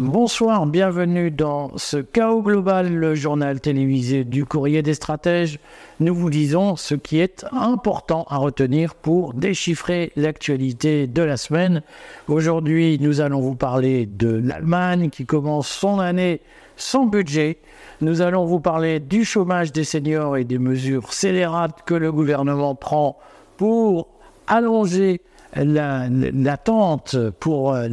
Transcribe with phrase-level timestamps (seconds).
[0.00, 5.58] Bonsoir, bienvenue dans ce Chaos Global, le journal télévisé du courrier des stratèges.
[6.00, 11.82] Nous vous disons ce qui est important à retenir pour déchiffrer l'actualité de la semaine.
[12.26, 16.40] Aujourd'hui, nous allons vous parler de l'Allemagne qui commence son année
[16.76, 17.58] sans budget.
[18.00, 22.74] Nous allons vous parler du chômage des seniors et des mesures scélérates que le gouvernement
[22.74, 23.18] prend
[23.58, 24.08] pour
[24.46, 25.20] allonger
[25.54, 27.88] l'attente pour euh,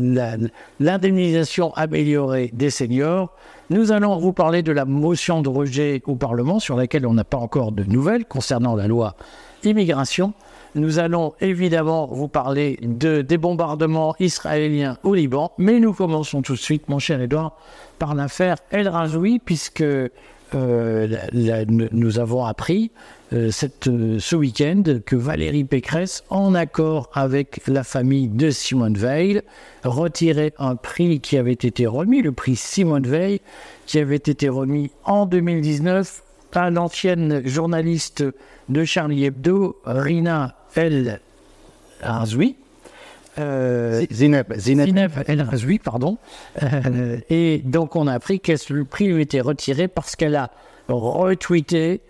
[0.79, 3.33] l'indemnisation améliorée des seniors.
[3.69, 7.23] Nous allons vous parler de la motion de rejet au Parlement sur laquelle on n'a
[7.23, 9.15] pas encore de nouvelles concernant la loi
[9.63, 10.33] immigration.
[10.75, 16.53] Nous allons évidemment vous parler de, des bombardements israéliens au Liban, mais nous commençons tout
[16.53, 17.57] de suite, mon cher Edouard,
[17.97, 19.83] par l'affaire El Razoui, puisque
[20.55, 21.07] euh,
[21.91, 22.91] nous avons appris
[23.33, 23.51] euh,
[23.87, 29.41] euh, ce week-end que Valérie Pécresse, en accord avec la famille de Simone Veil,
[29.83, 33.41] retirait un prix qui avait été remis, le prix Simone Veil,
[33.85, 38.23] qui avait été remis en 2019 à l'ancienne journaliste
[38.69, 41.19] de Charlie Hebdo, Rina El
[42.01, 42.55] Razoui.
[43.39, 45.11] Euh, Zineb, Zineb.
[45.27, 46.17] El Razoui, pardon.
[46.61, 50.51] Euh, et donc on a appris que le prix lui était retiré parce qu'elle a
[50.87, 52.01] retweeté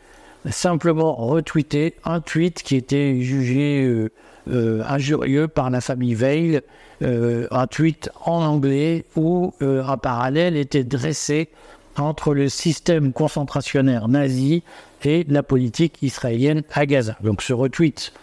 [0.50, 4.10] simplement retweeté un tweet qui était jugé
[4.50, 6.62] euh, injurieux par la famille Veil,
[7.02, 11.50] un tweet en anglais où un parallèle était dressé
[11.98, 14.64] entre le système concentrationnaire nazi
[15.04, 17.18] et la politique israélienne à Gaza.
[17.22, 18.14] Donc ce retweet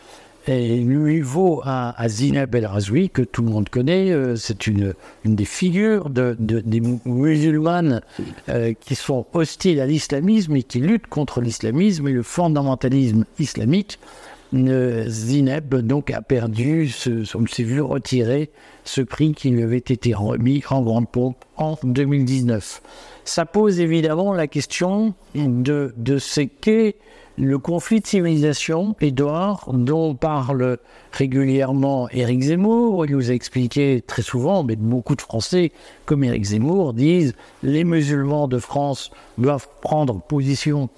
[0.48, 4.10] et lui vaut à, Zineb El Razoui, que tout le monde connaît.
[4.10, 4.94] Euh, c'est une,
[5.24, 8.00] des figures de, de des musulmanes
[8.48, 13.98] euh, qui sont hostiles à l'islamisme et qui luttent contre l'islamisme et le fondamentalisme islamique.
[14.54, 16.90] Euh, Zineb donc a perdu,
[17.34, 18.50] on s'est vu retirer
[18.84, 22.82] ce prix qui lui avait été remis en grande pompe en 2019.
[23.24, 26.96] Ça pose évidemment la question de ce qu'est
[27.38, 30.78] le conflit de civilisation, Edouard, dont parle
[31.12, 35.72] régulièrement Éric Zemmour, il nous a expliqué très souvent, mais beaucoup de Français,
[36.06, 40.88] comme Éric Zemmour, disent les musulmans de France doivent prendre position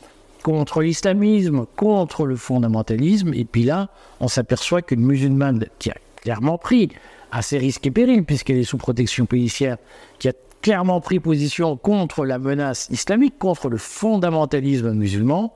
[0.45, 3.89] contre l'islamisme, contre le fondamentalisme, et puis là,
[4.21, 6.91] on s'aperçoit qu'une musulmane qui a clairement pris
[7.33, 9.77] à ses risques et périls, puisqu'elle est sous protection policière,
[10.21, 10.33] qui a
[10.63, 15.53] clairement pris position contre la menace islamique, contre le fondamentalisme musulman,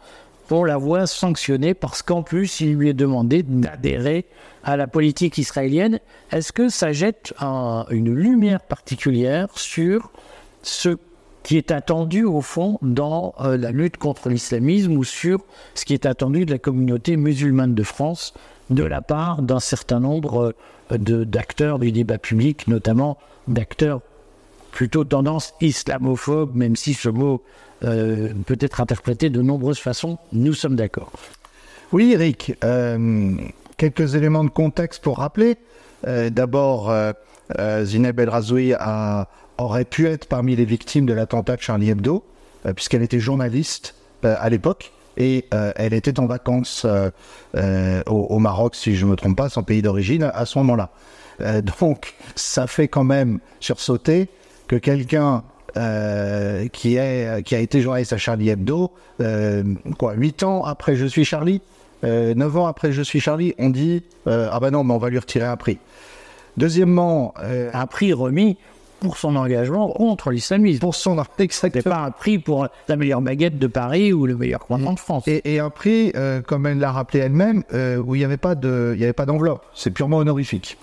[0.52, 4.26] on la voit sanctionnée parce qu'en plus, il lui est demandé d'adhérer
[4.64, 6.00] à la politique israélienne.
[6.30, 10.10] Est-ce que ça jette une lumière particulière sur
[10.62, 10.96] ce
[11.42, 15.40] qui est attendu au fond dans euh, la lutte contre l'islamisme ou sur
[15.74, 18.32] ce qui est attendu de la communauté musulmane de France
[18.70, 20.54] de la part d'un certain nombre
[20.92, 24.00] euh, d'acteurs du débat public, notamment d'acteurs
[24.72, 27.43] plutôt tendance islamophobe, même si ce mot
[27.84, 30.19] euh, peut être interprété de nombreuses façons.
[30.33, 31.12] Nous sommes d'accord.
[31.93, 32.56] Oui, Eric.
[32.65, 33.34] Euh,
[33.77, 35.59] quelques éléments de contexte pour rappeler.
[36.06, 36.93] Euh, D'abord,
[37.82, 38.72] Zineb El Razoui
[39.59, 42.25] aurait pu être parmi les victimes de l'attentat de Charlie Hebdo,
[42.75, 46.87] puisqu'elle était journaliste à l'époque et elle était en vacances
[47.55, 50.91] au, Maroc, si je ne me trompe pas, son pays d'origine, à ce moment-là.
[51.81, 54.28] donc, ça fait quand même sursauter
[54.72, 55.43] que quelqu'un
[55.77, 58.91] euh, qui, est, qui a été journaliste à Charlie Hebdo,
[59.21, 59.62] euh,
[59.99, 61.60] quoi, 8 ans après Je suis Charlie,
[62.05, 64.99] euh, 9 ans après Je suis Charlie, on dit euh, Ah ben non, mais on
[64.99, 65.78] va lui retirer un prix.
[66.56, 67.34] Deuxièmement,
[67.72, 68.56] un prix remis
[69.00, 70.81] pour son engagement contre l'islamisme.
[70.81, 71.82] Pour son exactement.
[71.94, 75.25] pas un prix pour la meilleure baguette de Paris ou le meilleur croissant de France.
[75.27, 76.12] Et, et un prix,
[76.47, 77.62] comme elle l'a rappelé elle-même,
[78.05, 79.65] où il n'y avait pas de, il y avait pas d'enveloppe.
[79.75, 80.78] C'est purement honorifique.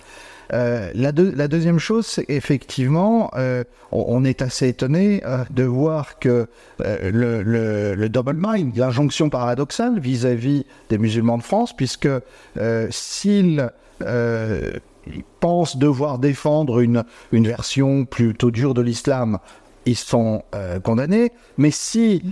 [0.53, 5.63] Euh, la, deux, la, deuxième chose, c'est effectivement, euh, on, est assez étonné euh, de
[5.63, 6.47] voir que
[6.79, 12.09] le, le, le, double mind, l'injonction paradoxale vis-à-vis -vis des musulmans de France, puisque
[12.89, 13.69] s'ils
[15.39, 19.39] pensent devoir défendre une, une version plutôt dure de l'islam,
[19.85, 20.43] ils sont
[20.83, 22.23] condamnés, mais si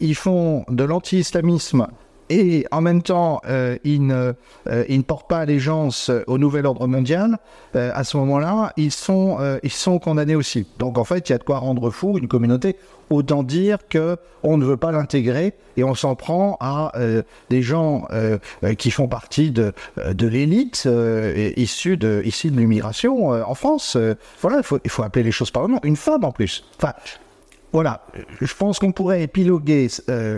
[0.00, 1.86] ils font de l'anti-islamisme
[2.30, 4.32] et en même temps, euh, ils, ne,
[4.68, 7.38] euh, pas allégeance au nouvel ordre mondial,
[7.74, 10.66] euh, à ce moment-là, ils, sont, euh, ils sont condamnés aussi.
[10.78, 12.76] Donc en fait, il y a de quoi rendre fou une communauté.
[13.10, 17.60] Autant dire que on ne veut pas l'intégrer et on s'en prend à euh, des
[17.60, 18.38] gens euh,
[18.78, 19.72] qui font partie de,
[20.20, 20.88] l'élite
[21.56, 23.96] issue de, de l'immigration en France.
[24.40, 25.80] voilà, il faut, il faut appeler les choses par le nom.
[25.82, 26.64] Une femme en plus.
[26.76, 26.94] Enfin,
[27.72, 28.04] voilà,
[28.40, 29.88] je pense qu'on pourrait épiloguer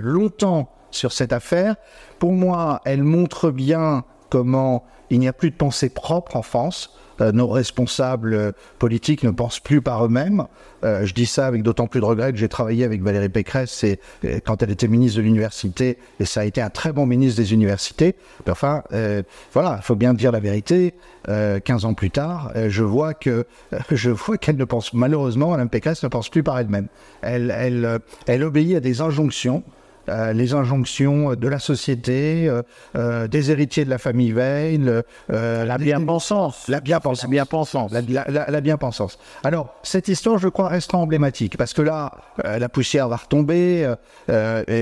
[0.02, 1.76] longtemps sur cette affaire.
[2.18, 6.96] Pour moi, elle montre bien comment il n'y a plus de pensée propre en France.
[7.20, 10.46] Euh, nos responsables politiques ne pensent plus par eux-mêmes.
[10.84, 13.84] Euh, je dis ça avec d'autant plus de regret que j'ai travaillé avec Valérie Pécresse
[13.84, 14.00] et,
[14.44, 17.52] quand elle était ministre de l'université, et ça a été un très bon ministre des
[17.52, 18.16] universités.
[18.48, 19.22] enfin, euh,
[19.52, 20.94] voilà, il faut bien dire la vérité.
[21.26, 23.46] 15 ans plus tard, je vois que
[23.92, 26.88] je vois qu'elle ne pense malheureusement, Mme Pécresse ne pense plus par elle-même.
[27.20, 29.62] Elle, elle, elle obéit à des injonctions
[30.08, 32.62] euh, les injonctions de la société, euh,
[32.96, 34.80] euh, des héritiers de la famille Veil,
[35.28, 36.66] la bien-pensance.
[36.68, 37.22] La bien-pensance.
[37.22, 37.92] La bien-pensance.
[37.92, 39.18] La, bien-pensance.
[39.44, 42.12] Alors, cette histoire, je crois, restera emblématique, parce que là,
[42.44, 43.92] la poussière va retomber,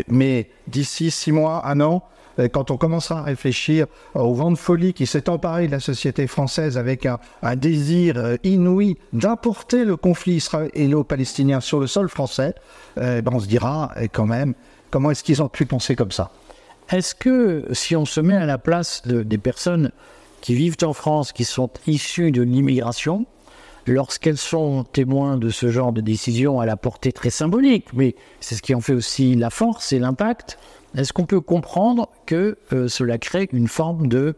[0.08, 2.02] mais d'ici six mois, un an,
[2.52, 6.26] quand on commencera à réfléchir au vent de folie qui s'est emparé de la société
[6.26, 7.18] française avec un,
[7.56, 12.54] désir inouï d'importer le conflit israélo-palestinien sur le sol français,
[12.96, 14.54] ben on se dira quand même,
[14.90, 16.32] Comment est-ce qu'ils ont pu penser comme ça?
[16.90, 19.92] Est-ce que si on se met à la place des personnes
[20.40, 23.26] qui vivent en France, qui sont issues de l'immigration,
[23.86, 28.56] lorsqu'elles sont témoins de ce genre de décision à la portée très symbolique, mais c'est
[28.56, 30.58] ce qui en fait aussi la force et l'impact,
[30.96, 34.34] est-ce qu'on peut comprendre que euh, cela crée une forme de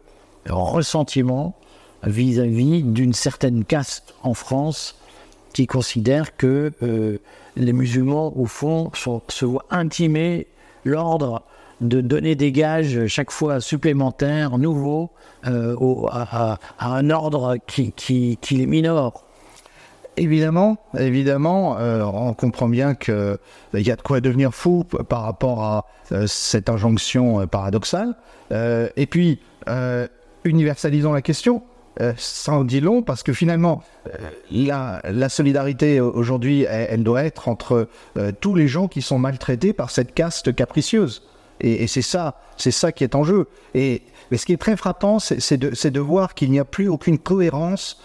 [0.49, 1.57] ressentiment
[2.03, 4.97] vis-à-vis d'une certaine caste en France
[5.53, 7.19] qui considère que euh,
[7.57, 8.91] les musulmans, au fond,
[9.29, 10.47] se voient intimer
[10.85, 11.43] l'ordre
[11.81, 15.11] de donner des gages chaque fois supplémentaires, nouveaux,
[15.47, 15.77] euh,
[16.11, 19.25] à, un ordre qui, les minore.
[20.17, 23.39] Évidemment, évidemment, euh, on comprend bien qu'il
[23.75, 25.87] y a de quoi devenir fou par rapport à
[26.27, 28.15] cette injonction paradoxale.
[28.51, 29.41] et puis,
[30.45, 31.63] universalisons la question
[32.01, 37.49] euh, ça en dit long parce que finalement, euh, la, solidarité aujourd'hui, elle, doit être
[37.49, 41.23] entre euh, tous les gens qui sont maltraités par cette caste capricieuse.
[41.61, 43.47] Et, c'est ça, c'est ça qui est en jeu.
[44.33, 48.01] Mais ce qui est très frappant, c'est de, voir qu'il n'y a plus aucune cohérence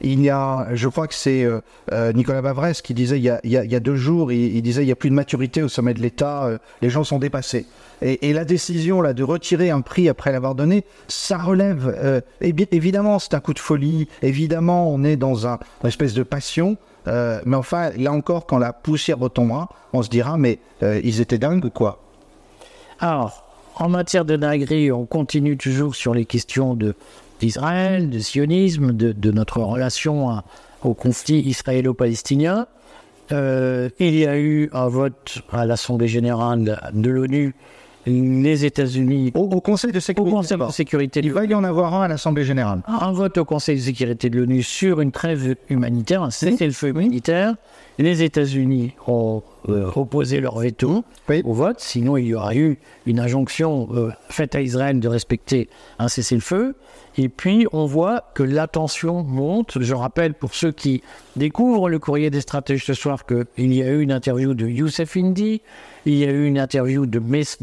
[0.00, 1.60] il y a, je crois que c'est euh,
[1.92, 3.28] euh, Nicolas Bavresse qui disait il y
[3.74, 6.44] a, deux jours, il, disait il n'y a plus de maturité au sommet de l'État,
[6.44, 7.66] euh, les gens sont dépassés.
[8.02, 12.22] Et, la décision là de retirer un prix après l'avoir donné, ça relève.
[12.40, 14.08] évidemment, c'est un coup de folie.
[14.22, 16.76] Évidemment, on est dans un, une espèce de passion.
[17.06, 21.68] mais enfin, là encore, quand la poussière retombera, on se dira mais ils étaient dingues
[21.68, 22.00] quoi?
[23.00, 23.49] Alors,
[23.80, 26.94] en matière de dinguerie, on continue toujours sur les questions de
[27.40, 30.42] d'Israël, du sionisme, de, notre relation
[30.84, 32.66] au conflit israélo-palestinien.
[33.32, 37.54] Euh, il y a eu un vote à l'Assemblée générale de l'ONU
[38.06, 41.20] les États-Unis au, Conseil de sécurité.
[41.22, 42.82] Il va y en avoir un à l'Assemblée générale.
[42.86, 47.56] Un vote au Conseil de sécurité de l'ONU sur une trêve humanitaire, un cessez-le-feu humanitaire.
[47.98, 51.04] Les États-Unis ont euh, opposé leur veto
[51.44, 55.68] au vote, sinon il y aura eu une injonction euh, faite à Israël de respecter
[55.98, 56.74] un cessez-le-feu.
[57.22, 59.78] Et puis, on voit que l'attention monte.
[59.82, 61.02] Je rappelle pour ceux qui
[61.36, 65.18] découvrent le courrier des stratèges ce soir qu'il y a eu une interview de Youssef
[65.18, 65.60] Indy,
[66.06, 67.20] il y a eu une interview de,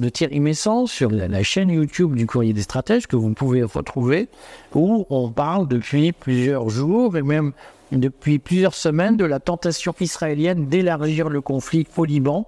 [0.09, 4.27] Thierry Messan sur la, chaîne YouTube du courrier des stratèges que vous pouvez retrouver,
[4.75, 7.53] où on parle depuis plusieurs jours et même
[7.91, 12.45] depuis plusieurs semaines de la tentation israélienne d'élargir le conflit au Liban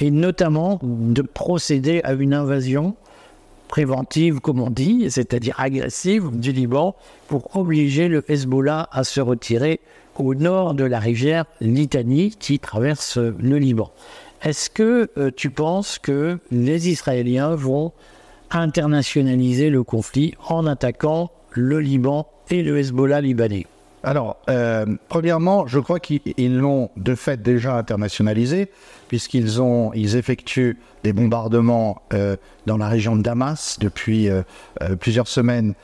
[0.00, 2.96] et notamment de procéder à une invasion
[3.68, 6.96] préventive, comme on dit, c'est-à-dire agressive du Liban,
[7.28, 9.80] pour obliger le Hezbollah à se retirer
[10.18, 13.90] au nord de la rivière Litanie qui traverse le Liban.
[14.42, 17.92] Est-ce que euh, tu penses que les Israéliens vont
[18.50, 23.66] internationaliser le conflit en attaquant le Liban et le Hezbollah libanais?
[24.02, 28.70] Alors, euh, premièrement, je crois qu'ils l'ont de fait déjà internationalisé,
[29.08, 32.36] puisqu'ils ont, ils effectuent des bombardements euh,
[32.66, 34.42] dans la région de Damas depuis euh,
[35.00, 35.74] plusieurs semaines,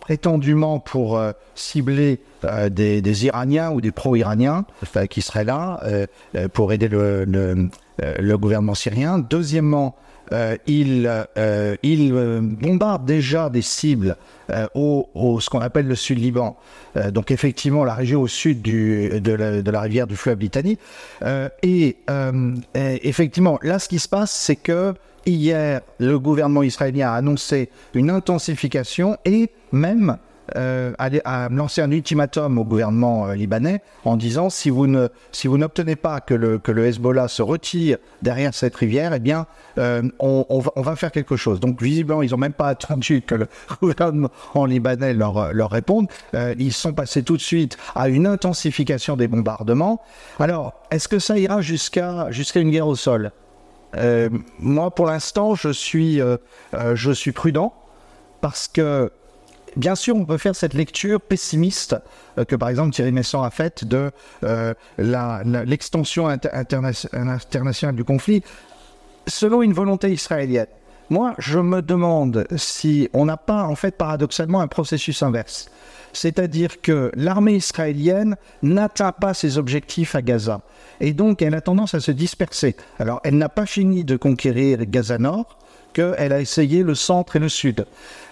[0.00, 1.20] prétendument pour
[1.54, 2.20] cibler
[2.70, 4.64] des, Iraniens ou des pro-Iraniens
[5.10, 5.80] qui seraient là
[6.54, 9.18] pour aider le, gouvernement syrien.
[9.18, 9.96] Deuxièmement,
[10.66, 14.16] il, euh, il euh, bombarde déjà des cibles
[14.74, 16.56] au, ce qu'on appelle le Sud-Liban.
[17.10, 20.78] donc effectivement, la région au sud du, de, la, rivière du fleuve Litanie.
[21.62, 21.96] Et,
[22.74, 24.94] effectivement, là, ce qui se passe, c'est que
[25.26, 30.16] hier, le gouvernement israélien a annoncé une intensification et même
[30.56, 35.46] euh, à, lancer un ultimatum au gouvernement euh, libanais en disant si vous ne si
[35.46, 39.46] vous n'obtenez pas que le que le Hezbollah se retire derrière cette rivière, eh bien
[39.76, 41.60] euh, on, on, va, faire quelque chose.
[41.60, 43.48] Donc visiblement ils n'ont même pas attendu que le
[43.82, 44.30] gouvernement
[44.66, 46.08] libanais leur leur réponde.
[46.58, 50.00] ils sont passés tout de suite à une intensification des bombardements.
[50.38, 53.32] Alors est-ce que ça ira jusqu'à jusqu'à une guerre au sol?
[54.60, 56.20] Moi, pour l'instant, je suis,
[56.94, 57.74] je suis prudent
[58.40, 59.10] parce que
[59.76, 61.96] bien sûr, on peut faire cette lecture pessimiste
[62.38, 64.10] euh, que, par exemple, Thierry Messant a faite de
[64.44, 68.42] euh, l'extension internationale du conflit
[69.26, 70.66] selon une volonté israélienne.
[71.10, 75.70] Moi, je me demande si on n'a pas, en fait, paradoxalement, un processus inverse.
[76.12, 80.60] C'est-à-dire que l'armée israélienne n'atteint pas ses objectifs à Gaza.
[81.00, 82.76] Et donc, elle a tendance à se disperser.
[82.98, 85.58] Alors, elle n'a pas fini de conquérir Gaza Nord,
[85.92, 87.86] qu'elle a essayé le centre et le sud.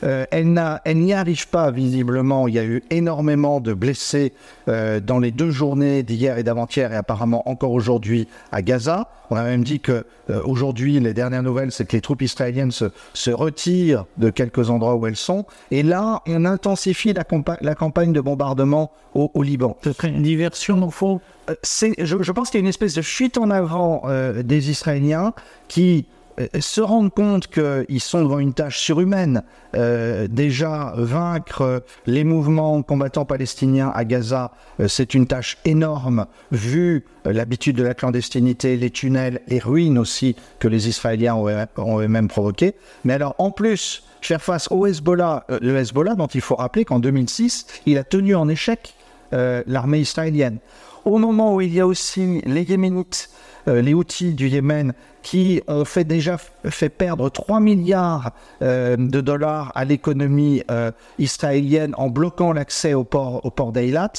[0.04, 2.48] Euh, elle n'y arrive pas visiblement.
[2.48, 4.32] Il y a eu énormément de blessés
[4.68, 9.08] euh, dans les deux journées d'hier et d'avant-hier et apparemment encore aujourd'hui à Gaza.
[9.30, 12.70] On a même dit que euh, aujourd'hui, les dernières nouvelles, c'est que les troupes israéliennes
[12.70, 15.46] se, se, retirent de quelques endroits où elles sont.
[15.70, 17.24] Et là, on intensifie la,
[17.60, 19.76] la campagne de bombardement au, au Liban.
[19.82, 21.20] Ce serait une diversion au fond?
[21.48, 24.02] Je, je, pense qu'il y a une espèce de fuite en avant
[24.42, 25.32] des Israéliens
[25.68, 26.25] qui euh,
[26.60, 29.42] se rendre compte qu'ils sont devant une tâche surhumaine.
[29.74, 37.04] Euh, déjà, vaincre les mouvements combattants palestiniens à Gaza, euh, c'est une tâche énorme, vu
[37.24, 42.74] l'habitude de la clandestinité, les tunnels, les ruines aussi que les Israéliens ont, eux-mêmes provoquées.
[43.04, 46.98] Mais alors, en plus, faire face au Hezbollah, le Hezbollah dont il faut rappeler qu'en
[46.98, 48.94] 2006, il a tenu en échec
[49.32, 50.58] l'armée israélienne.
[51.04, 53.30] Au moment où il y a aussi les Yéménites,
[53.66, 54.94] les outils du Yémen
[55.26, 58.30] qui ont fait déjà fait perdre 3 milliards
[58.62, 64.12] euh, de dollars à l'économie euh, israélienne en bloquant l'accès au port, au port d'Eilat,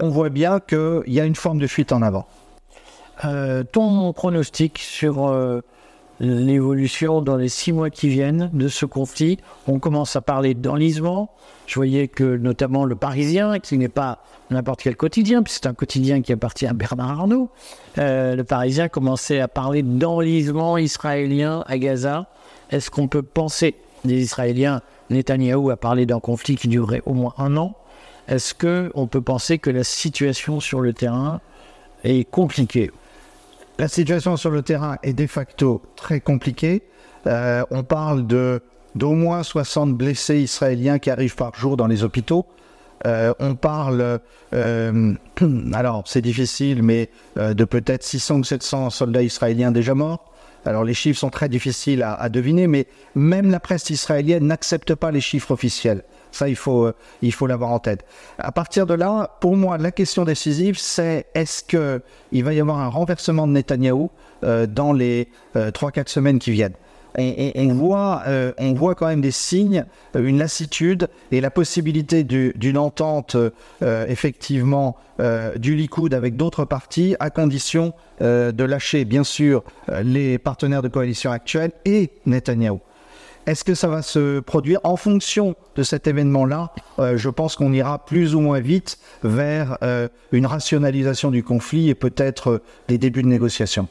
[0.00, 2.26] on voit bien qu'il y a une forme de fuite en avant.
[3.24, 5.34] Euh, ton pronostic sur
[6.20, 11.30] l'évolution dans les six mois qui viennent de ce conflit, on commence à parler d'enlisement.
[11.66, 15.74] Je voyais que notamment le Parisien, qui n'est pas n'importe quel quotidien, puisque c'est un
[15.74, 17.50] quotidien qui appartient à Bernard Arnault.
[17.98, 22.26] Euh, le Parisien commençait à parler d'enlisement israélien à Gaza.
[22.70, 27.34] Est-ce qu'on peut penser, des Israéliens, Netanyahou a parlé d'un conflit qui durerait au moins
[27.38, 27.74] un an.
[28.28, 31.40] Est-ce qu'on peut penser que la situation sur le terrain
[32.04, 32.90] est compliquée
[33.78, 36.82] La situation sur le terrain est de facto très compliquée.
[37.26, 38.62] Euh, on parle de
[38.94, 42.46] d'au moins 60 blessés israéliens qui arrivent par jour dans les hôpitaux.
[43.06, 44.20] Euh, on parle,
[44.52, 45.14] euh,
[45.72, 50.32] alors c'est difficile, mais de peut-être 600 ou 700 soldats israéliens déjà morts.
[50.64, 55.10] Alors les chiffres sont très difficiles à, deviner, mais même la presse israélienne n'accepte pas
[55.10, 56.04] les chiffres officiels.
[56.34, 56.90] Ça, il faut,
[57.22, 58.04] il faut l'avoir en tête.
[58.38, 62.78] À partir de là, pour moi, la question décisive, c'est est-ce qu'il va y avoir
[62.78, 64.10] un renversement de Netanyahou
[64.42, 66.74] dans les 3-4 semaines qui viennent?
[67.16, 69.84] On, voit, euh, on voit quand même des signes,
[70.16, 74.96] euh, une lassitude et la possibilité d'une entente euh, effectivement
[75.56, 79.62] du Likoud avec d'autres partis à condition de lâcher bien sûr
[80.02, 82.80] les partenaires de coalition actuels et Netanyahou.
[83.46, 86.72] Est-ce que ça va se produire en fonction de cet événement-là?
[86.98, 89.78] Je pense qu'on ira plus ou moins vite vers
[90.32, 93.88] une rationalisation du conflit et peut-être des débuts de négociations.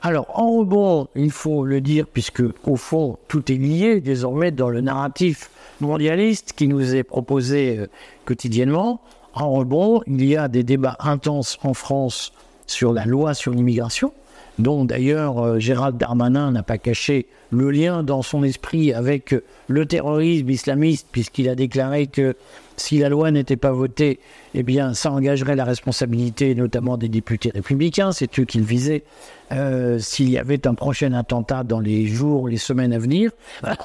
[0.00, 4.70] Alors, en rebond, il faut le dire, puisque au fond, tout est lié désormais dans
[4.70, 7.86] le narratif mondialiste qui nous est proposé euh,
[8.24, 9.00] quotidiennement.
[9.34, 12.32] En rebond, il y a des débats intenses en France
[12.66, 14.12] sur la loi sur l'immigration,
[14.58, 19.34] dont d'ailleurs euh, Gérald Darmanin n'a pas caché le lien dans son esprit avec
[19.68, 22.34] le terrorisme islamiste, puisqu'il a déclaré que
[22.78, 24.20] si la loi n'était pas votée,
[24.54, 29.04] eh bien, ça engagerait la responsabilité notamment des députés républicains, c'est eux qu'il visait,
[29.52, 33.30] euh, s'il y avait un prochain attentat dans les jours, les semaines à venir.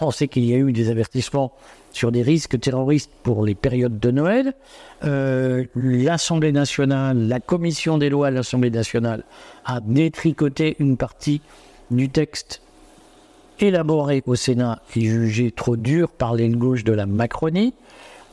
[0.02, 1.54] On sait qu'il y a eu des avertissements
[1.92, 4.54] sur des risques terroristes pour les périodes de Noël.
[5.04, 9.24] Euh, L'Assemblée nationale, la commission des lois de l'Assemblée nationale
[9.66, 11.42] a détricoté une partie
[11.92, 12.62] du texte
[13.60, 17.74] élaboré au Sénat et jugé trop dur par l'aile gauche de la Macronie.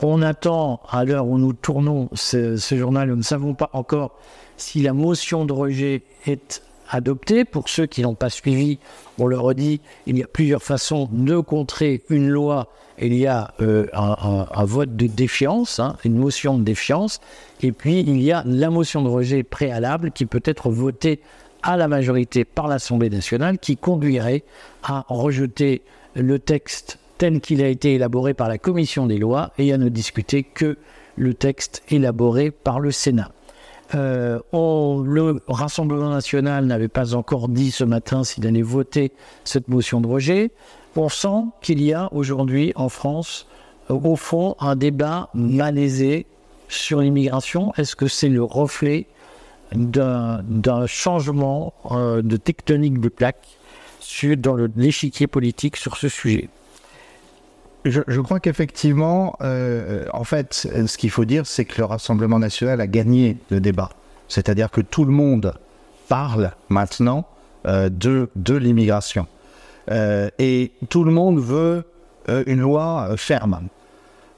[0.03, 4.17] On attend, à l'heure où nous tournons ce, journal, nous ne savons pas encore
[4.57, 7.45] si la motion de rejet est adoptée.
[7.45, 8.79] Pour ceux qui n'ont pas suivi,
[9.19, 12.67] on le redit, il y a plusieurs façons de contrer une loi.
[12.99, 17.19] Il y a euh, un, vote de défiance, hein, une motion de défiance,
[17.61, 21.19] et puis il y a la motion de rejet préalable qui peut être votée
[21.61, 24.43] à la majorité par l'Assemblée nationale, qui conduirait
[24.83, 25.83] à rejeter
[26.15, 29.89] le texte tel qu'il a été élaboré par la commission des lois et à ne
[29.89, 30.79] discuter que
[31.17, 33.29] le texte élaboré par le Sénat.
[33.93, 39.11] Euh, le Rassemblement national n'avait pas encore dit ce matin s'il allait voter
[39.43, 40.49] cette motion de rejet.
[40.95, 43.45] On sent qu'il y a aujourd'hui en France,
[43.91, 46.25] euh, au fond, un débat malaisé
[46.69, 47.71] sur l'immigration.
[47.77, 49.05] Est-ce que c'est le reflet
[49.75, 53.59] d'un changement euh, de tectonique de plaques
[53.99, 56.49] sur, dans l'échiquier politique sur ce sujet?
[57.85, 62.87] Je, crois qu'effectivement, en fait, ce qu'il faut dire, c'est que le Rassemblement national a
[62.87, 63.89] gagné le débat.
[64.27, 65.53] C'est-à-dire que tout le monde
[66.07, 67.27] parle maintenant
[67.65, 69.25] de, de l'immigration.
[69.89, 71.85] et tout le monde veut
[72.45, 73.67] une loi ferme.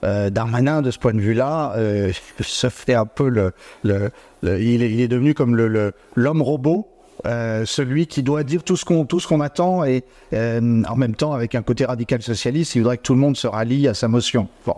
[0.03, 4.11] Euh, Darmanin, de ce point de vue-là, euh, se fait un peu le, le,
[4.43, 6.89] il, est, devenu comme le l'homme robot.
[7.25, 10.03] Euh, celui qui doit dire tout ce qu'on tout ce qu'on attend et
[10.33, 13.47] en même temps avec un côté radical socialiste, il voudrait que tout le monde se
[13.47, 14.47] rallie à sa motion.
[14.65, 14.75] Bon.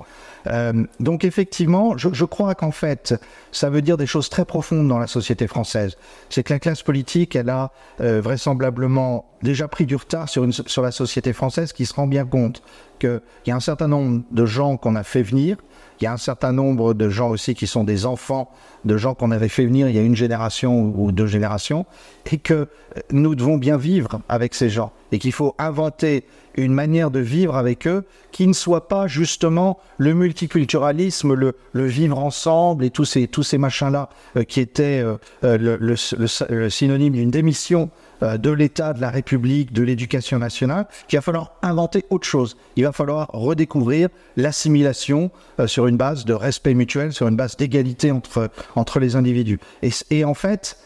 [1.00, 3.16] donc effectivement, je, je crois qu'en fait,
[3.52, 5.98] ça veut dire des choses très profondes dans la société française.
[6.30, 10.82] C'est que la classe politique, elle a vraisemblablement déjà pris du retard sur, une, sur
[10.82, 12.62] la société française qui se rend bien compte
[13.00, 15.58] qu'il y a un certain nombre de gens qu'on a fait venir,
[16.00, 18.52] il y a un certain nombre de gens aussi qui sont des enfants
[18.86, 21.86] de gens qu'on avait fait venir il y a une génération ou deux générations,
[22.32, 22.68] et que
[23.12, 26.26] nous devons bien vivre avec ces gens, et qu'il faut inventer
[26.58, 32.20] une manière de vivre avec eux qui ne soit pas justement le multiculturalisme, le, vivre
[32.20, 37.32] ensemble et tous ces, tous ces machins-là euh, qui étaient euh, euh, le, synonyme d'une
[37.32, 37.90] démission
[38.22, 42.58] de l'État, de la République, de l'éducation nationale, qu'il va falloir inventer autre chose.
[42.76, 45.32] Il va falloir redécouvrir l'assimilation
[45.66, 49.60] sur une base de respect mutuel, sur une base d'égalité entre, entre les individus.
[49.82, 50.78] Et, et en fait,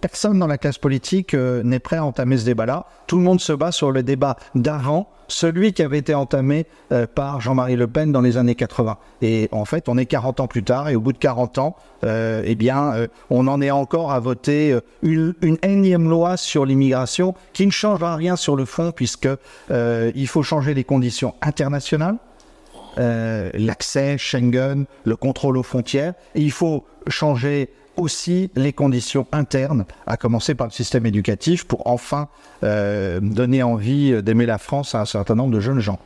[0.00, 2.86] personne dans la classe politique euh, n'est prêt à entamer ce débat-là.
[3.06, 7.06] Tout le monde se bat sur le débat d'avant, celui qui avait été entamé euh,
[7.06, 8.98] par Jean-Marie Le Pen dans les années 80.
[9.22, 11.76] Et en fait, on est 40 ans plus tard, et au bout de 40 ans,
[12.04, 17.66] euh, eh bien, on en est encore à voter une, énième loi sur l'immigration qui
[17.66, 19.28] ne changera rien sur le fond, puisque
[19.70, 22.16] il faut changer les conditions internationales.
[22.96, 30.54] l'accès Schengen, le contrôle aux frontières, il faut changer aussi les conditions internes, à commencer
[30.54, 32.28] par le système éducatif, pour enfin
[32.64, 35.98] euh, donner envie d'aimer la France à un certain nombre de jeunes gens.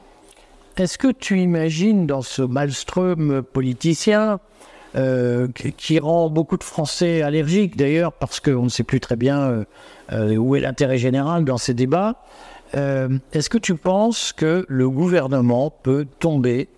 [0.77, 4.40] Est-ce que tu imagines dans ce maelstrom politicien
[4.97, 9.64] euh, qui rend beaucoup de Français allergiques d'ailleurs parce qu'on ne sait plus très bien
[10.12, 12.16] euh, où est l'intérêt général dans ces débats,
[12.75, 16.68] est-ce que tu penses que le gouvernement peut tomber,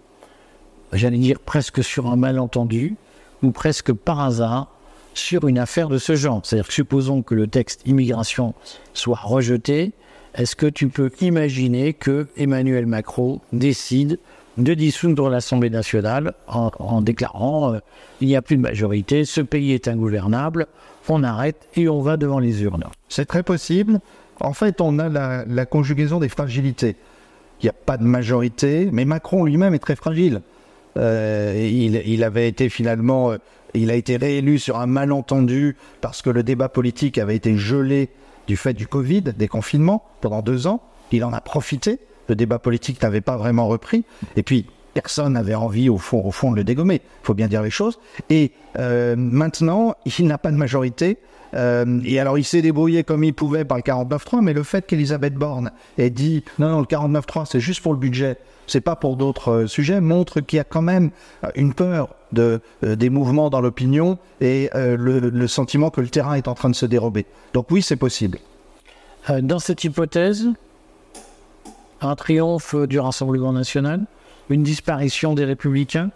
[0.92, 2.96] j'allais dire presque sur un malentendu,
[3.42, 4.75] ou presque par hasard,
[5.18, 6.40] sur une affaire de ce genre.
[6.44, 8.54] C'est-à-dire que supposons que le texte immigration
[8.92, 9.92] soit rejeté,
[10.34, 14.18] est-ce que tu peux imaginer que Emmanuel Macron décide
[14.58, 17.78] de dissoudre l'Assemblée nationale en, déclarant euh,
[18.20, 20.66] il n'y a plus de majorité, ce pays est ingouvernable,
[21.08, 24.00] on arrête et on va devant les urnes C'est très possible.
[24.40, 26.96] En fait, on a la, conjugaison des fragilités.
[27.60, 30.42] Il n'y a pas de majorité, mais Macron lui-même est très fragile.
[30.96, 31.54] Euh,
[32.06, 33.36] il, avait été finalement euh,
[33.76, 38.10] il a été réélu sur un malentendu parce que le débat politique avait été gelé
[38.46, 40.82] du fait du Covid, des confinements, pendant deux ans.
[41.12, 41.98] Il en a profité.
[42.28, 44.04] Le débat politique n'avait pas vraiment repris.
[44.36, 47.02] Et puis, personne n'avait envie, au fond, au fond, de le dégommer.
[47.04, 47.98] Il faut bien dire les choses.
[48.30, 51.18] Et euh, maintenant, il n'a pas de majorité.
[51.52, 54.86] Euh, et alors, il s'est débrouillé comme il pouvait par le 49.3, mais le fait
[54.86, 58.96] qu'Elisabeth Borne ait dit non, non, le 49.3, c'est juste pour le budget, c'est pas
[58.96, 61.10] pour d'autres euh, sujets, montre qu'il y a quand même
[61.56, 66.54] une peur de, des mouvements dans l'opinion et le, sentiment que le terrain est en
[66.54, 67.26] train de se dérober.
[67.52, 68.38] Donc, oui, c'est possible.
[69.28, 70.46] dans cette hypothèse,
[72.00, 74.06] un triomphe du Rassemblement national,
[74.50, 76.10] une disparition des Républicains?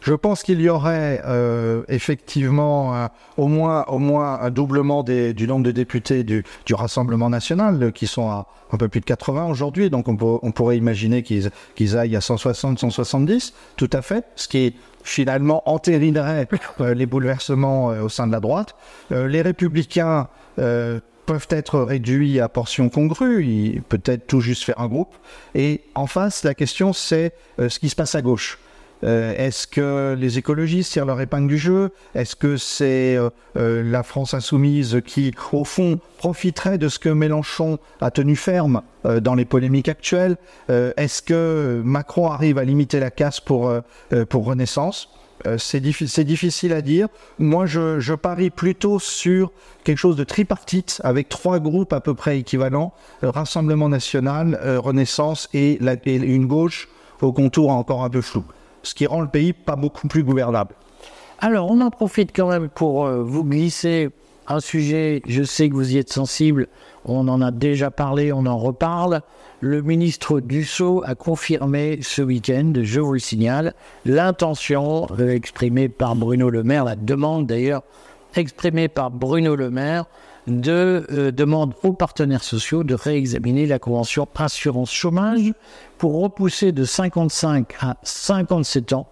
[0.00, 5.64] Je pense qu'il y aurait euh, effectivement au, moins, au moins un doublement du nombre
[5.64, 9.90] de députés du, du Rassemblement national, qui sont à un peu plus de 80 aujourd'hui.
[9.90, 14.74] Donc on, pourrait imaginer qu'ils qu'ils aillent à 160, 170, tout à fait, ce qui
[15.04, 16.48] finalement entérinerait
[16.80, 18.74] euh, les bouleversements euh, au sein de la droite.
[19.10, 20.28] les républicains
[21.28, 25.14] peuvent être réduits à portions congrues, peut-être tout juste faire un groupe.
[25.54, 28.58] Et en face, la question, c'est ce qui se passe à gauche.
[29.04, 31.92] Euh, est-ce que les écologistes tirent leur épingle du jeu?
[32.14, 37.08] Est-ce que c'est euh, euh, la France insoumise qui, au fond, profiterait de ce que
[37.08, 40.36] Mélenchon a tenu ferme dans les polémiques actuelles?
[40.68, 43.72] Est-ce que Macron arrive à limiter la casse pour,
[44.28, 45.10] pour Renaissance?
[45.56, 47.08] C'est difficile à dire.
[47.38, 49.52] Moi, je, parie plutôt sur
[49.84, 55.78] quelque chose de tripartite avec trois groupes à peu près équivalents Rassemblement national, Renaissance et,
[56.06, 56.88] une gauche
[57.20, 58.44] au contour encore un peu flou
[58.82, 60.74] ce qui rend le pays pas beaucoup plus gouvernable.
[61.40, 64.10] Alors, on en profite quand même pour euh, vous glisser
[64.48, 66.68] un sujet, je sais que vous y êtes sensible,
[67.04, 69.20] on en a déjà parlé, on en reparle.
[69.60, 76.48] Le ministre Dussault a confirmé ce week-end, je vous le signale, l'intention exprimée par Bruno
[76.50, 77.82] Le Maire, la demande d'ailleurs
[78.34, 80.04] exprimée par Bruno Le Maire
[80.46, 85.52] de euh, demande aux partenaires sociaux de réexaminer la convention assurance chômage
[85.98, 89.08] pour repousser de 55 à 57 ans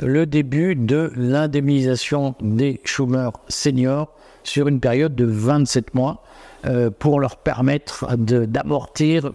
[0.00, 4.12] le début de l'indemnisation des chômeurs seniors
[4.44, 6.22] sur une période de 27 mois
[6.66, 9.32] euh, pour leur permettre d'amortir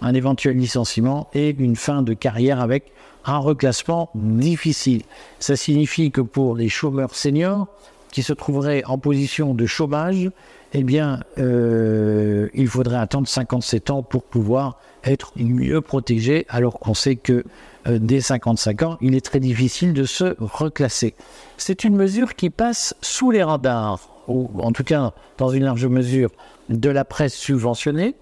[0.00, 2.92] un éventuel licenciement et une fin de carrière avec
[3.24, 5.02] un reclassement difficile.
[5.40, 7.66] Ça signifie que pour les chômeurs seniors
[8.12, 10.30] qui se trouveraient en position de chômage,
[10.74, 16.94] eh bien, euh, il faudrait attendre 57 ans pour pouvoir être mieux protégé, alors qu'on
[16.94, 17.44] sait que
[17.86, 21.14] euh, dès 55 ans, il est très difficile de se reclasser.
[21.56, 25.86] C'est une mesure qui passe sous les radars, ou en tout cas dans une large
[25.86, 26.30] mesure
[26.68, 28.14] de la presse subventionnée,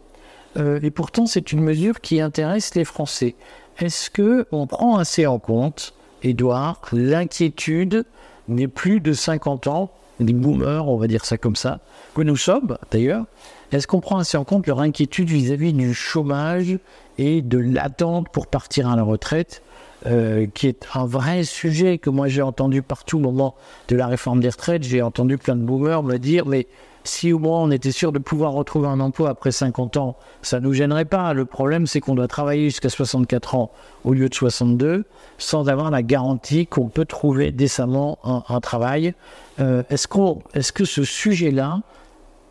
[0.56, 3.34] euh, et pourtant c'est une mesure qui intéresse les Français.
[3.78, 8.04] Est-ce que on prend assez en compte, Edouard, l'inquiétude
[8.48, 11.80] des plus de 50 ans des boomers, on va dire ça comme ça,
[12.14, 13.24] que nous sommes d'ailleurs,
[13.72, 16.78] est-ce qu'on prend assez en compte leur inquiétude vis-à-vis du chômage
[17.18, 19.62] et de l'attente pour partir à la retraite,
[20.06, 23.54] euh, qui est un vrai sujet que moi j'ai entendu partout au moment
[23.88, 24.82] de la réforme des retraites.
[24.82, 26.66] J'ai entendu plein de boomers me dire, mais
[27.04, 30.60] si au moins on était sûr de pouvoir retrouver un emploi après 50 ans, ça
[30.60, 31.34] ne nous gênerait pas.
[31.34, 33.70] Le problème, c'est qu'on doit travailler jusqu'à 64 ans
[34.04, 35.04] au lieu de 62
[35.38, 39.14] sans avoir la garantie qu'on peut trouver décemment un, travail.
[39.60, 41.80] Euh, est-ce, qu'on, est-ce que ce sujet-là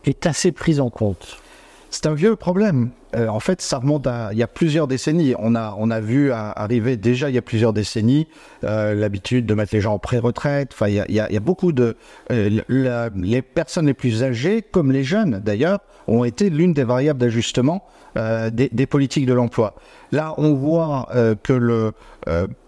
[0.06, 1.38] est assez pris en compte?
[1.90, 2.92] C'est un vieux problème.
[3.16, 5.34] Euh, en fait, ça remonte à il y a plusieurs décennies.
[5.40, 8.28] On a, on a vu arriver déjà il y a plusieurs décennies
[8.64, 10.70] euh, l'habitude de mettre les gens en pré-retraite.
[10.74, 11.96] Enfin, il y a, il y a, beaucoup de
[12.32, 17.20] euh, les personnes les plus âgées, comme les jeunes d'ailleurs, ont été l'une des variables
[17.20, 19.76] d'ajustement des, des, politiques de l'emploi.
[20.12, 21.08] Là, on voit
[21.44, 21.94] que le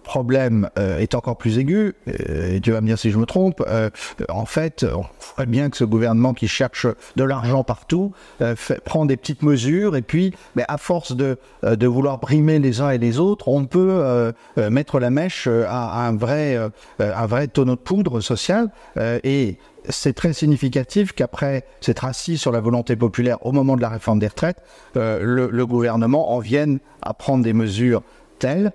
[0.04, 3.26] problème euh, est encore plus aigu, euh, et tu vas me dire si je me
[3.26, 3.90] trompe, euh,
[4.30, 6.86] en fait, on voit bien que ce gouvernement qui cherche
[7.16, 8.12] de l'argent partout
[8.86, 10.34] prend des petites mesures, et puis,
[10.68, 11.38] à force de,
[11.88, 16.58] vouloir brimer les uns et les autres, on peut mettre la mèche à, un, vrai,
[17.52, 18.70] tonneau de poudre social,
[19.24, 19.58] et
[19.90, 24.20] c'est très significatif qu'après s'être assis sur la volonté populaire au moment de la réforme
[24.20, 24.62] des retraites,
[24.96, 28.04] le, gouvernement en vienne à prendre des mesures
[28.40, 28.74] telles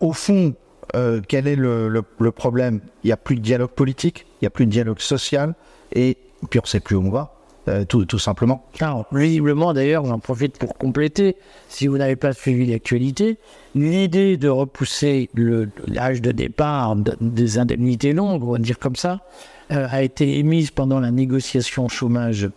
[0.00, 0.54] au fond,
[0.94, 2.02] euh, quel est le,
[2.34, 2.80] problème?
[3.04, 5.54] Il n'y a plus de dialogue politique, il n'y a plus de dialogue social,
[5.92, 6.16] et
[6.48, 7.34] puis on ne sait plus où on va.
[7.68, 8.64] Euh, tout, simplement.
[8.80, 11.36] Alors, visiblement, d'ailleurs, j'en profite pour compléter,
[11.68, 13.38] si vous n'avez pas suivi l'actualité,
[13.74, 15.28] l'idée de repousser
[15.86, 19.20] l'âge de départ des indemnités longues, on va dire comme ça,
[19.68, 22.48] a été émise pendant la négociation chômage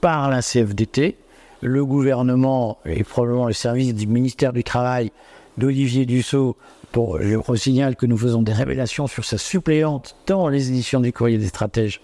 [0.00, 1.16] par la CFDT.
[1.62, 5.12] Le gouvernement et probablement le service du ministère du Travail
[5.56, 6.56] d'Olivier Dussault.
[6.94, 11.00] Pour, je vous signale que nous faisons des révélations sur sa suppléante dans les éditions
[11.00, 12.00] du Courrier des Stratèges.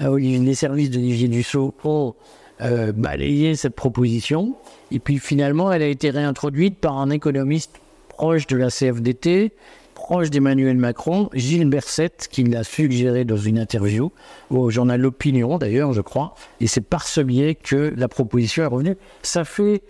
[0.00, 2.14] Euh, les services d'Olivier Dussault ont
[2.60, 4.54] euh, balayé cette proposition.
[4.90, 7.80] Et puis finalement, elle a été réintroduite par un économiste
[8.10, 9.52] proche de la CFDT,
[9.94, 14.12] proche d'Emmanuel Macron, Gilles Berset, qui l'a suggéré dans une interview
[14.50, 16.34] au journal L'Opinion d'ailleurs, je crois.
[16.60, 18.96] Et c'est par ce biais que la proposition est revenue.
[19.22, 19.80] Ça fait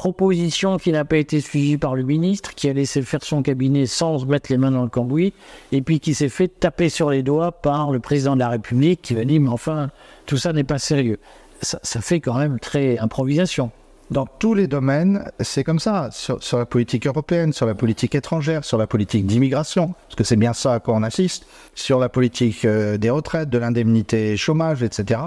[0.00, 3.84] proposition qui n'a pas été suivie par le ministre, qui a laissé faire son cabinet
[3.84, 5.34] sans mettre les mains dans le cambouis,
[5.72, 9.02] et puis qui s'est fait taper sur les doigts par le président de la République,
[9.02, 9.90] qui va dire, mais enfin,
[10.24, 11.18] tout ça n'est pas sérieux.
[11.60, 13.72] Ça fait quand même très improvisation
[14.10, 16.10] dans tous les domaines, c'est comme ça.
[16.10, 20.36] Sur, la politique européenne, sur la politique étrangère, sur la politique d'immigration, parce que c'est
[20.36, 24.82] bien ça à quoi on assiste, sur la politique euh, des retraites, de l'indemnité chômage,
[24.82, 25.20] etc.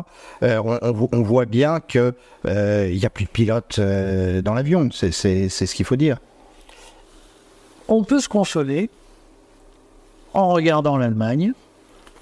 [0.43, 2.13] Euh, on, voit bien qu'il
[2.46, 4.89] euh, n'y a plus de pilote dans l'avion.
[4.91, 6.17] C'est ce qu'il faut dire.
[7.88, 8.89] On peut se consoler
[10.34, 11.54] en regardant l'Allemagne,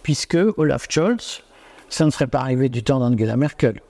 [0.04, 1.42] puisque Olaf Scholz,
[1.90, 3.82] ça ne serait pas arrivé du temps d'Angela Merkel.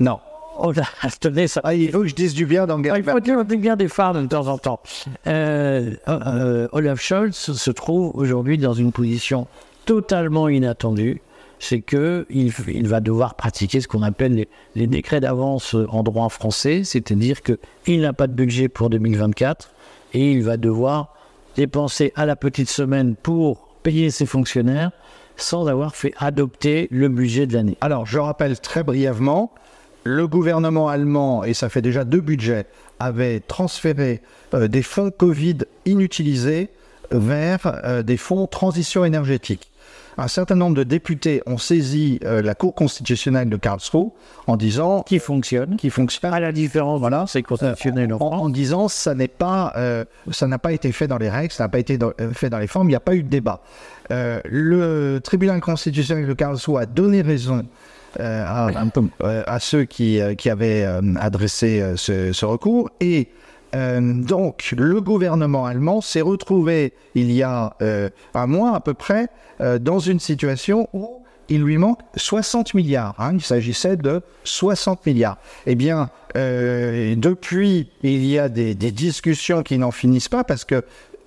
[0.00, 0.18] Non.
[0.58, 0.72] Oh,
[1.20, 1.60] tenez, ça.
[1.64, 3.04] Ah, il faut que je dise du bien d'Angela Merkel.
[3.06, 4.80] Il faut dire du bien des femmes de temps en temps.
[5.26, 9.46] Euh, euh, Olaf Scholz se trouve aujourd'hui dans une position
[9.84, 11.20] totalement inattendue.
[11.58, 12.26] C'est qu'il
[12.68, 17.40] il va devoir pratiquer ce qu'on appelle les, les décrets d'avance en droit français, c'est-à-dire
[17.42, 19.70] qu'il n'a pas de budget pour 2024
[20.14, 21.14] et il va devoir
[21.56, 24.90] dépenser à la petite semaine pour payer ses fonctionnaires
[25.36, 27.76] sans avoir fait adopter le budget de l'année.
[27.80, 29.52] Alors, je rappelle très brièvement,
[30.04, 32.66] le gouvernement allemand, et ça fait déjà deux budgets,
[32.98, 34.20] avait transféré
[34.54, 36.70] euh, des fonds Covid inutilisés
[37.10, 39.68] vers euh, des fonds transition énergétique.
[40.18, 44.10] Un certain nombre de députés ont saisi euh, la Cour constitutionnelle de Karlsruhe
[44.46, 48.88] en disant qui fonctionne, qui fonctionne à la différence, voilà, c'est constitutionnel en, en, disant
[48.88, 49.72] ça n'est pas,
[50.30, 51.98] ça n'a pas été fait dans les règles, ça n'a pas été
[52.34, 53.62] fait dans les formes, il n'y a pas eu de débat.
[54.10, 57.64] le tribunal constitutionnel de Karlsruhe a donné raison
[58.18, 58.70] à,
[59.22, 62.90] à, ceux qui, qui avaient adressé ce, recours.
[63.00, 63.28] Et
[63.72, 67.76] donc, le gouvernement allemand s'est retrouvé il y a
[68.34, 69.28] un mois à peu près
[69.80, 73.14] dans une situation où il lui manque 60 milliards.
[73.18, 73.34] Hein.
[73.34, 75.38] il s'agissait de 60 milliards.
[75.66, 80.64] Eh bien, euh, depuis, il y a des, des discussions qui n'en finissent pas parce
[80.64, 80.84] que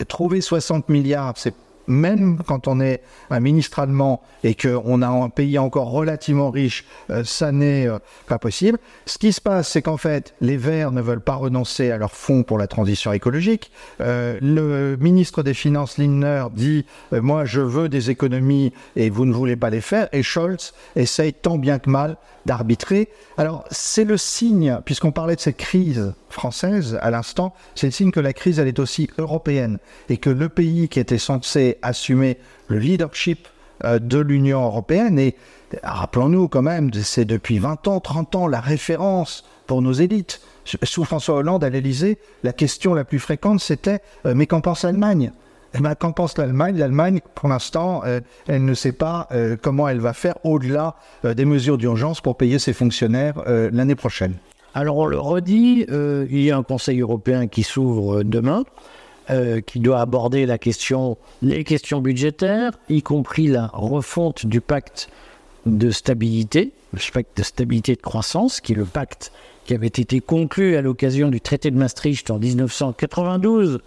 [0.08, 1.54] trouver 60 milliards, c'est
[1.88, 6.86] même quand on est un ministre allemand et qu'on a un pays encore relativement riche,
[7.10, 8.78] euh, ça n'est euh, pas possible.
[9.06, 12.12] Ce qui se passe, c'est qu'en fait, les Verts ne veulent pas renoncer à leur
[12.12, 13.72] fonds pour la transition écologique.
[14.02, 19.34] Euh, le ministre des Finances, Lindner, dit Moi, je veux des économies et vous ne
[19.34, 20.08] voulez pas les faire.
[20.12, 23.10] Et Scholz essaye tant bien que mal d'arbitrer.
[23.38, 28.12] Alors, c'est le signe, puisqu'on parlait de cette crise française à l'instant, c'est le signe
[28.12, 29.80] que la crise, elle est aussi européenne
[30.10, 33.48] et que le pays qui était censé assumer le leadership
[33.84, 35.36] euh, de l'Union européenne et
[35.84, 40.42] rappelons-nous quand même, c'est depuis 20 ans, 30 ans la référence pour nos élites.
[40.84, 44.84] Sous François Hollande à l'Élysée, la question la plus fréquente c'était euh, mais qu'en pense
[44.84, 45.32] l'Allemagne?
[46.00, 50.14] Qu'en pense l'Allemagne L'Allemagne, pour l'instant, euh, elle ne sait pas euh, comment elle va
[50.14, 54.36] faire au-delà euh, des mesures d'urgence pour payer ses fonctionnaires l'année prochaine.
[54.74, 58.64] Alors on le redit, il y a un Conseil européen qui s'ouvre demain.
[59.66, 65.10] qui doit aborder la question, les questions budgétaires, y compris la refonte du pacte
[65.66, 69.32] de stabilité, le pacte de stabilité et de croissance, qui est le pacte
[69.66, 73.80] qui avait été conclu à l'occasion du traité de Maastricht en 1992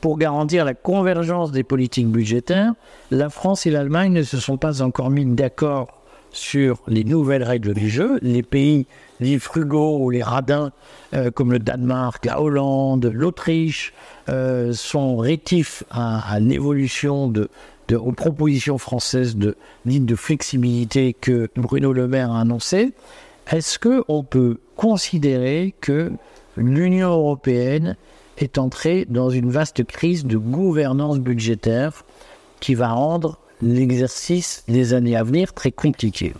[0.00, 2.74] pour garantir la convergence des politiques budgétaires,
[3.10, 5.96] la France et l'Allemagne ne se sont pas encore mis d'accord
[6.30, 8.18] sur les nouvelles règles du jeu.
[8.22, 8.86] Les pays,
[9.20, 10.70] les frugaux ou les radins,
[11.14, 13.94] euh, comme le Danemark, la Hollande, l'Autriche,
[14.28, 17.48] euh, sont rétifs à, l'évolution de,
[17.94, 19.56] aux propositions françaises de
[19.86, 22.92] ligne de flexibilité que Bruno Le Maire a annoncé.
[23.50, 26.12] Est-ce qu'on peut considérer que
[26.56, 27.96] l'Union européenne
[28.38, 32.04] est entré dans une vaste crise de gouvernance budgétaire
[32.60, 36.34] qui va rendre l'exercice des années à venir très compliqué.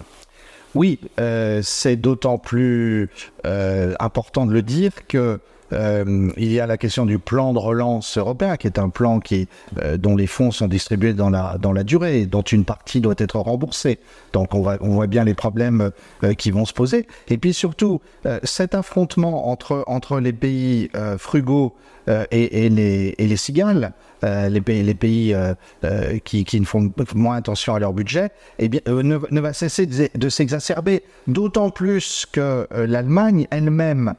[0.74, 3.08] Oui, euh, c'est d'autant plus
[3.46, 5.40] euh, important de le dire que
[5.72, 9.20] euh, il y a la question du plan de relance européen, qui est un plan
[9.78, 13.14] euh, dont les fonds sont distribués dans la, dans la durée, dont une partie doit
[13.18, 13.98] être remboursée.
[14.32, 15.90] Donc on, voit bien les problèmes
[16.22, 17.06] euh, qui vont se poser.
[17.28, 18.00] Et puis surtout,
[18.42, 21.74] cet affrontement entre, entre les pays frugaux
[22.08, 23.92] et, et, les, et les cigales,
[24.24, 24.60] euh, les
[24.94, 29.40] pays, euh, euh, qui, ne font moins attention à leur budget, eh bien, ne, ne,
[29.40, 31.02] va cesser de, de s'exacerber.
[31.26, 34.14] D'autant plus que l'Allemagne elle-même,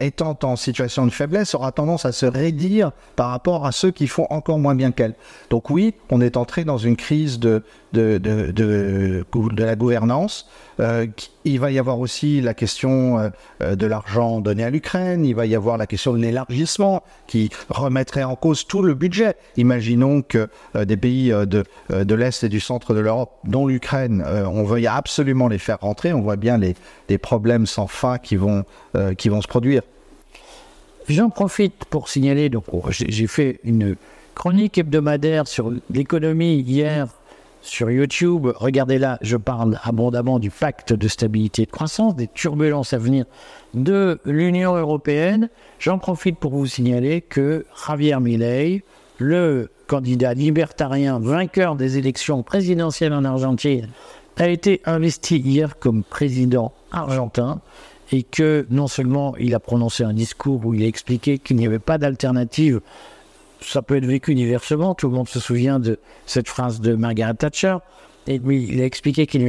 [0.00, 4.06] étant en situation de faiblesse, aura tendance à se raidir par rapport à ceux qui
[4.06, 5.14] font encore moins bien qu'elle.
[5.50, 10.48] Donc oui, on est entré dans une crise de, de, de, de, la gouvernance.
[10.78, 11.06] Euh,
[11.44, 13.18] il va y avoir aussi la question
[13.60, 17.50] euh, de l'argent donné à l'Ukraine, il va y avoir la question de l'élargissement qui
[17.68, 19.34] remettrait en cause tout le budget.
[19.56, 24.24] Imaginons que euh, des pays de, de l'Est et du centre de l'Europe, dont l'Ukraine,
[24.26, 26.74] on veuille absolument les faire rentrer, on voit bien les,
[27.08, 28.64] les problèmes sans fin qui vont,
[29.18, 29.82] qui vont se produire.
[31.08, 33.96] J'en profite pour signaler, donc oh, j'ai fait une
[34.34, 37.08] chronique hebdomadaire sur l'économie hier
[37.62, 38.48] sur YouTube.
[38.56, 42.98] Regardez là, je parle abondamment du pacte de stabilité et de croissance, des turbulences à
[42.98, 43.24] venir
[43.74, 45.48] de l'Union européenne.
[45.78, 48.82] J'en profite pour vous signaler que Javier Milei,
[49.18, 53.88] le candidat libertarien vainqueur des élections présidentielles en Argentine,
[54.36, 57.60] a été investi hier comme président argentin
[58.12, 61.66] et que non seulement il a prononcé un discours où il a expliqué qu'il n'y
[61.66, 62.80] avait pas d'alternative
[63.60, 64.94] ça peut être vécu diversement.
[64.94, 67.76] Tout le monde se souvient de cette phrase de Margaret Thatcher.
[68.26, 69.42] Et lui, il a expliqué qu'il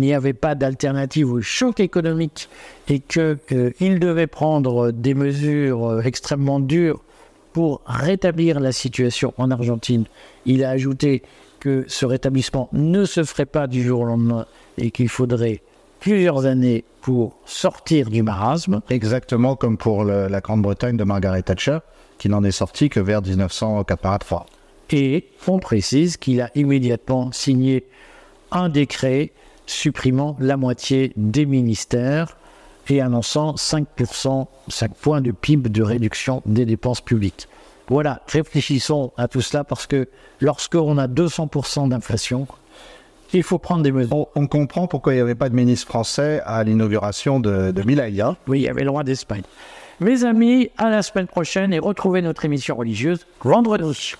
[0.00, 2.48] n'y avait pas d'alternative au choc économique
[2.88, 7.02] et qu'il devait prendre des mesures euh, extrêmement dures
[7.52, 10.04] pour rétablir la situation en Argentine.
[10.44, 11.22] Il a ajouté
[11.60, 15.62] que ce rétablissement ne se ferait pas du jour au lendemain et qu'il faudrait
[16.00, 18.80] plusieurs années pour sortir du marasme.
[18.90, 21.78] Exactement comme pour la Grande-Bretagne de Margaret Thatcher
[22.18, 24.46] qui n'en est sorti que vers 1983.
[24.90, 27.84] Et on précise qu'il a immédiatement signé
[28.50, 29.32] un décret
[29.66, 32.36] supprimant la moitié des ministères
[32.88, 37.48] et annonçant 5%, 5 points de PIB de réduction des dépenses publiques.
[37.88, 40.08] Voilà, réfléchissons à tout cela parce que
[40.40, 42.46] lorsqu'on a 200% d'inflation,
[43.32, 44.14] il faut prendre des mesures.
[44.16, 47.82] On, on comprend pourquoi il n'y avait pas de ministre français à l'inauguration de, de
[47.82, 48.20] Milay.
[48.20, 49.42] Hein oui, il y avait le roi d'Espagne.
[50.00, 54.14] Mes amis, à la semaine prochaine et retrouvez notre émission religieuse vendredi.